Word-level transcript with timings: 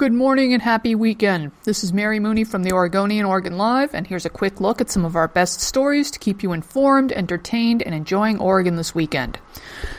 Good 0.00 0.14
morning 0.14 0.54
and 0.54 0.62
happy 0.62 0.94
weekend. 0.94 1.52
This 1.64 1.84
is 1.84 1.92
Mary 1.92 2.18
Mooney 2.20 2.42
from 2.44 2.62
the 2.62 2.72
Oregonian 2.72 3.26
Oregon 3.26 3.58
Live, 3.58 3.94
and 3.94 4.06
here's 4.06 4.24
a 4.24 4.30
quick 4.30 4.58
look 4.58 4.80
at 4.80 4.88
some 4.88 5.04
of 5.04 5.14
our 5.14 5.28
best 5.28 5.60
stories 5.60 6.10
to 6.10 6.18
keep 6.18 6.42
you 6.42 6.54
informed, 6.54 7.12
entertained, 7.12 7.82
and 7.82 7.94
enjoying 7.94 8.38
Oregon 8.38 8.76
this 8.76 8.94
weekend. 8.94 9.38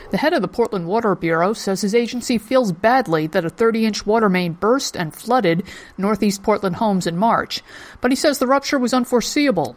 The 0.09 0.17
head 0.17 0.33
of 0.33 0.41
the 0.41 0.47
Portland 0.47 0.87
Water 0.87 1.13
Bureau 1.13 1.53
says 1.53 1.81
his 1.81 1.93
agency 1.93 2.39
feels 2.39 2.71
badly 2.71 3.27
that 3.27 3.45
a 3.45 3.49
30 3.51 3.85
inch 3.85 4.03
water 4.03 4.27
main 4.27 4.53
burst 4.53 4.97
and 4.97 5.13
flooded 5.13 5.61
northeast 6.00 6.41
Portland 6.41 6.77
homes 6.77 7.05
in 7.05 7.15
March, 7.15 7.61
but 8.02 8.11
he 8.11 8.15
says 8.15 8.39
the 8.39 8.47
rupture 8.47 8.79
was 8.79 8.95
unforeseeable. 8.95 9.75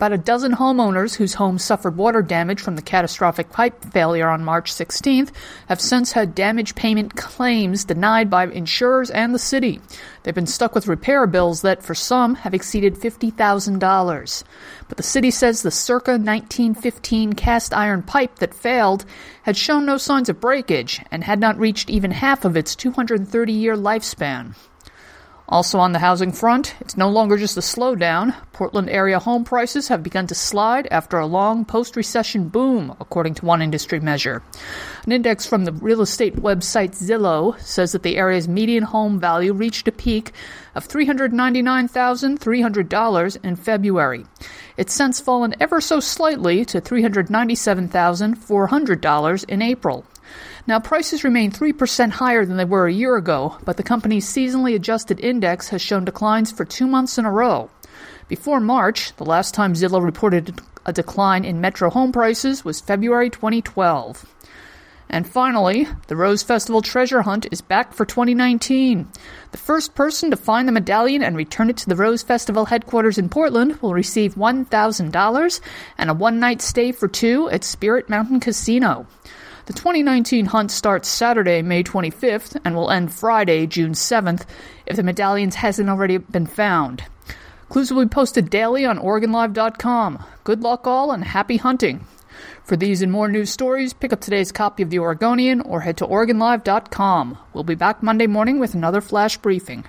About 0.00 0.14
a 0.14 0.16
dozen 0.16 0.52
homeowners 0.52 1.16
whose 1.16 1.34
homes 1.34 1.62
suffered 1.62 1.98
water 1.98 2.22
damage 2.22 2.62
from 2.62 2.74
the 2.74 2.80
catastrophic 2.80 3.52
pipe 3.52 3.84
failure 3.92 4.30
on 4.30 4.42
March 4.42 4.72
16th 4.72 5.30
have 5.68 5.78
since 5.78 6.12
had 6.12 6.34
damage 6.34 6.74
payment 6.74 7.16
claims 7.16 7.84
denied 7.84 8.30
by 8.30 8.46
insurers 8.46 9.10
and 9.10 9.34
the 9.34 9.38
city. 9.38 9.78
They've 10.22 10.34
been 10.34 10.46
stuck 10.46 10.74
with 10.74 10.86
repair 10.86 11.26
bills 11.26 11.60
that, 11.60 11.82
for 11.82 11.94
some, 11.94 12.36
have 12.36 12.54
exceeded 12.54 12.94
$50,000. 12.94 14.44
But 14.88 14.96
the 14.96 15.02
city 15.02 15.30
says 15.30 15.60
the 15.60 15.70
circa 15.70 16.12
1915 16.12 17.34
cast 17.34 17.74
iron 17.74 18.02
pipe 18.02 18.36
that 18.36 18.54
failed 18.54 19.04
had 19.42 19.58
shown 19.58 19.84
no 19.84 19.98
signs 19.98 20.30
of 20.30 20.40
breakage 20.40 21.02
and 21.10 21.24
had 21.24 21.40
not 21.40 21.58
reached 21.58 21.90
even 21.90 22.10
half 22.10 22.46
of 22.46 22.56
its 22.56 22.74
230 22.74 23.52
year 23.52 23.76
lifespan. 23.76 24.54
Also 25.48 25.78
on 25.78 25.92
the 25.92 25.98
housing 25.98 26.30
front, 26.30 26.76
it's 26.80 26.96
no 26.96 27.08
longer 27.08 27.36
just 27.36 27.56
a 27.56 27.60
slowdown. 27.60 28.34
Portland 28.52 28.88
area 28.88 29.18
home 29.18 29.42
prices 29.42 29.88
have 29.88 30.02
begun 30.02 30.26
to 30.28 30.34
slide 30.34 30.86
after 30.90 31.18
a 31.18 31.26
long 31.26 31.64
post 31.64 31.96
recession 31.96 32.48
boom, 32.48 32.94
according 33.00 33.34
to 33.34 33.44
one 33.44 33.60
industry 33.60 33.98
measure. 33.98 34.42
An 35.04 35.12
index 35.12 35.46
from 35.46 35.64
the 35.64 35.72
real 35.72 36.02
estate 36.02 36.36
website 36.36 36.92
Zillow 36.92 37.58
says 37.60 37.90
that 37.92 38.04
the 38.04 38.16
area's 38.16 38.46
median 38.46 38.84
home 38.84 39.18
value 39.18 39.52
reached 39.52 39.88
a 39.88 39.92
peak 39.92 40.32
of 40.74 40.86
$399,300 40.86 43.44
in 43.44 43.56
February. 43.56 44.26
It's 44.76 44.94
since 44.94 45.20
fallen 45.20 45.54
ever 45.58 45.80
so 45.80 45.98
slightly 46.00 46.64
to 46.66 46.80
$397,400 46.80 49.44
in 49.48 49.62
April. 49.62 50.04
Now, 50.66 50.78
prices 50.78 51.24
remain 51.24 51.50
3% 51.50 52.10
higher 52.10 52.44
than 52.44 52.56
they 52.56 52.64
were 52.64 52.86
a 52.86 52.92
year 52.92 53.16
ago, 53.16 53.58
but 53.64 53.76
the 53.76 53.82
company's 53.82 54.28
seasonally 54.28 54.74
adjusted 54.74 55.20
index 55.20 55.68
has 55.68 55.82
shown 55.82 56.04
declines 56.04 56.52
for 56.52 56.64
two 56.64 56.86
months 56.86 57.18
in 57.18 57.24
a 57.24 57.30
row. 57.32 57.70
Before 58.28 58.60
March, 58.60 59.14
the 59.16 59.24
last 59.24 59.54
time 59.54 59.74
Zillow 59.74 60.02
reported 60.02 60.60
a 60.86 60.92
decline 60.92 61.44
in 61.44 61.60
metro 61.60 61.90
home 61.90 62.12
prices 62.12 62.64
was 62.64 62.80
February 62.80 63.30
2012. 63.30 64.24
And 65.12 65.28
finally, 65.28 65.88
the 66.06 66.14
Rose 66.14 66.44
Festival 66.44 66.82
treasure 66.82 67.22
hunt 67.22 67.46
is 67.50 67.60
back 67.60 67.92
for 67.92 68.04
2019. 68.04 69.08
The 69.50 69.58
first 69.58 69.96
person 69.96 70.30
to 70.30 70.36
find 70.36 70.68
the 70.68 70.72
medallion 70.72 71.24
and 71.24 71.36
return 71.36 71.68
it 71.68 71.76
to 71.78 71.88
the 71.88 71.96
Rose 71.96 72.22
Festival 72.22 72.66
headquarters 72.66 73.18
in 73.18 73.28
Portland 73.28 73.82
will 73.82 73.92
receive 73.92 74.36
$1,000 74.36 75.60
and 75.98 76.10
a 76.10 76.14
one 76.14 76.38
night 76.38 76.62
stay 76.62 76.92
for 76.92 77.08
two 77.08 77.50
at 77.50 77.64
Spirit 77.64 78.08
Mountain 78.08 78.38
Casino. 78.38 79.08
The 79.70 79.76
2019 79.76 80.46
hunt 80.46 80.72
starts 80.72 81.08
Saturday, 81.08 81.62
May 81.62 81.84
25th, 81.84 82.60
and 82.64 82.74
will 82.74 82.90
end 82.90 83.14
Friday, 83.14 83.68
June 83.68 83.92
7th, 83.92 84.44
if 84.84 84.96
the 84.96 85.04
medallions 85.04 85.54
hasn't 85.54 85.88
already 85.88 86.18
been 86.18 86.46
found. 86.46 87.04
Clues 87.68 87.92
will 87.92 88.02
be 88.02 88.08
posted 88.08 88.50
daily 88.50 88.84
on 88.84 88.98
OregonLive.com. 88.98 90.24
Good 90.42 90.62
luck, 90.62 90.88
all, 90.88 91.12
and 91.12 91.22
happy 91.22 91.58
hunting! 91.58 92.04
For 92.64 92.76
these 92.76 93.00
and 93.00 93.12
more 93.12 93.28
news 93.28 93.50
stories, 93.50 93.92
pick 93.92 94.12
up 94.12 94.20
today's 94.20 94.50
copy 94.50 94.82
of 94.82 94.90
The 94.90 94.98
Oregonian 94.98 95.60
or 95.60 95.82
head 95.82 95.98
to 95.98 96.04
OregonLive.com. 96.04 97.38
We'll 97.52 97.62
be 97.62 97.76
back 97.76 98.02
Monday 98.02 98.26
morning 98.26 98.58
with 98.58 98.74
another 98.74 99.00
flash 99.00 99.36
briefing. 99.36 99.84